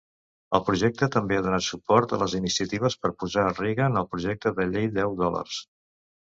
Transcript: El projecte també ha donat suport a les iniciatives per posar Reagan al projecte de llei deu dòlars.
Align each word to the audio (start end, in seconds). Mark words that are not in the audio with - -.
El 0.59 0.61
projecte 0.69 1.09
també 1.15 1.37
ha 1.39 1.43
donat 1.47 1.65
suport 1.65 2.15
a 2.17 2.19
les 2.23 2.33
iniciatives 2.39 2.97
per 3.03 3.13
posar 3.21 3.45
Reagan 3.61 4.03
al 4.03 4.11
projecte 4.17 4.57
de 4.59 4.69
llei 4.75 4.93
deu 5.01 5.19
dòlars. 5.25 5.63